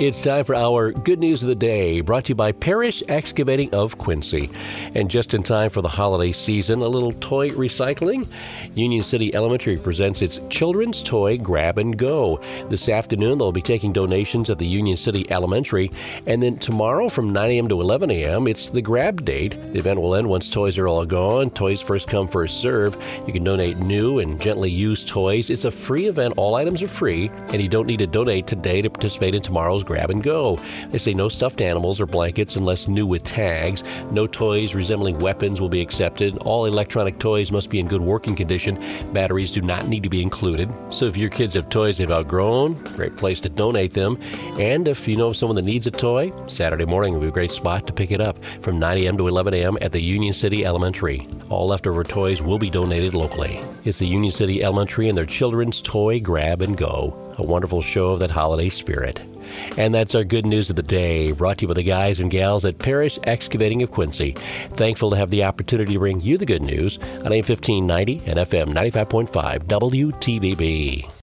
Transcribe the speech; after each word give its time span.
It's 0.00 0.20
time 0.24 0.44
for 0.44 0.56
our 0.56 0.90
good 0.90 1.20
news 1.20 1.44
of 1.44 1.48
the 1.48 1.54
day, 1.54 2.00
brought 2.00 2.24
to 2.24 2.30
you 2.30 2.34
by 2.34 2.50
Parrish 2.50 3.00
Excavating 3.06 3.72
of 3.72 3.96
Quincy. 3.96 4.50
And 4.96 5.08
just 5.08 5.34
in 5.34 5.44
time 5.44 5.70
for 5.70 5.82
the 5.82 5.88
holiday 5.88 6.32
season, 6.32 6.80
a 6.82 6.88
little 6.88 7.12
toy 7.12 7.50
recycling. 7.50 8.28
Union 8.74 9.04
City 9.04 9.32
Elementary 9.36 9.76
presents 9.76 10.20
its 10.20 10.40
Children's 10.50 11.00
Toy 11.00 11.38
Grab 11.38 11.78
and 11.78 11.96
Go. 11.96 12.40
This 12.68 12.88
afternoon, 12.88 13.38
they'll 13.38 13.52
be 13.52 13.62
taking 13.62 13.92
donations 13.92 14.50
at 14.50 14.58
the 14.58 14.66
Union 14.66 14.96
City 14.96 15.30
Elementary. 15.30 15.92
And 16.26 16.42
then 16.42 16.58
tomorrow 16.58 17.08
from 17.08 17.32
9 17.32 17.50
a.m. 17.52 17.68
to 17.68 17.80
11 17.80 18.10
a.m., 18.10 18.48
it's 18.48 18.70
the 18.70 18.82
grab 18.82 19.24
date. 19.24 19.52
The 19.72 19.78
event 19.78 20.00
will 20.00 20.16
end 20.16 20.28
once 20.28 20.50
toys 20.50 20.76
are 20.76 20.88
all 20.88 21.06
gone. 21.06 21.50
Toys 21.50 21.80
first 21.80 22.08
come, 22.08 22.26
first 22.26 22.58
serve. 22.58 23.00
You 23.28 23.32
can 23.32 23.44
donate 23.44 23.76
new 23.78 24.18
and 24.18 24.40
gently 24.40 24.72
used 24.72 25.06
toys. 25.06 25.50
It's 25.50 25.66
a 25.66 25.70
free 25.70 26.06
event. 26.06 26.34
All 26.36 26.56
items 26.56 26.82
are 26.82 26.88
free, 26.88 27.30
and 27.50 27.62
you 27.62 27.68
don't 27.68 27.86
need 27.86 27.98
to 27.98 28.08
donate 28.08 28.48
today 28.48 28.82
to 28.82 28.90
participate 28.90 29.36
in 29.36 29.42
tomorrow's 29.42 29.83
grab 29.84 30.10
and 30.10 30.22
go. 30.22 30.58
They 30.90 30.98
say 30.98 31.14
no 31.14 31.28
stuffed 31.28 31.60
animals 31.60 32.00
or 32.00 32.06
blankets 32.06 32.56
unless 32.56 32.88
new 32.88 33.06
with 33.06 33.22
tags. 33.22 33.82
No 34.10 34.26
toys 34.26 34.74
resembling 34.74 35.18
weapons 35.18 35.60
will 35.60 35.68
be 35.68 35.80
accepted. 35.80 36.36
All 36.38 36.66
electronic 36.66 37.18
toys 37.18 37.52
must 37.52 37.70
be 37.70 37.78
in 37.78 37.88
good 37.88 38.00
working 38.00 38.36
condition. 38.36 38.82
Batteries 39.12 39.52
do 39.52 39.60
not 39.60 39.88
need 39.88 40.02
to 40.02 40.08
be 40.08 40.22
included. 40.22 40.72
So 40.90 41.06
if 41.06 41.16
your 41.16 41.30
kids 41.30 41.54
have 41.54 41.68
toys 41.68 41.98
they've 41.98 42.10
outgrown, 42.10 42.82
great 42.96 43.16
place 43.16 43.40
to 43.40 43.48
donate 43.48 43.94
them. 43.94 44.18
And 44.58 44.88
if 44.88 45.06
you 45.06 45.16
know 45.16 45.32
someone 45.32 45.56
that 45.56 45.62
needs 45.62 45.86
a 45.86 45.90
toy, 45.90 46.32
Saturday 46.46 46.84
morning 46.84 47.12
will 47.12 47.20
be 47.20 47.28
a 47.28 47.32
great 47.32 47.50
spot 47.50 47.86
to 47.86 47.92
pick 47.92 48.10
it 48.10 48.20
up 48.20 48.38
from 48.62 48.78
9 48.78 48.98
a.m. 48.98 49.16
to 49.18 49.28
11 49.28 49.54
a.m. 49.54 49.78
at 49.80 49.92
the 49.92 50.00
Union 50.00 50.32
City 50.32 50.64
Elementary. 50.64 51.28
All 51.50 51.68
leftover 51.68 52.04
toys 52.04 52.40
will 52.40 52.58
be 52.58 52.70
donated 52.70 53.14
locally. 53.14 53.60
It's 53.84 53.98
the 53.98 54.06
Union 54.06 54.32
City 54.32 54.62
Elementary 54.62 55.08
and 55.08 55.16
their 55.16 55.26
children's 55.26 55.82
toy 55.82 56.20
grab 56.20 56.62
and 56.62 56.76
go. 56.76 57.34
A 57.38 57.42
wonderful 57.42 57.82
show 57.82 58.10
of 58.10 58.20
that 58.20 58.30
holiday 58.30 58.68
spirit. 58.68 59.20
And 59.76 59.94
that's 59.94 60.14
our 60.14 60.24
good 60.24 60.46
news 60.46 60.70
of 60.70 60.76
the 60.76 60.82
day, 60.82 61.32
brought 61.32 61.58
to 61.58 61.62
you 61.62 61.68
by 61.68 61.74
the 61.74 61.82
guys 61.82 62.20
and 62.20 62.30
gals 62.30 62.64
at 62.64 62.78
Parrish 62.78 63.18
Excavating 63.24 63.82
of 63.82 63.90
Quincy. 63.90 64.32
Thankful 64.72 65.10
to 65.10 65.16
have 65.16 65.30
the 65.30 65.44
opportunity 65.44 65.92
to 65.92 65.98
bring 65.98 66.20
you 66.20 66.38
the 66.38 66.46
good 66.46 66.62
news 66.62 66.98
on 66.98 67.32
AM 67.32 67.44
1590 67.44 68.22
and 68.26 68.38
FM 68.38 68.72
95.5 68.72 69.66
WTVB. 69.66 71.14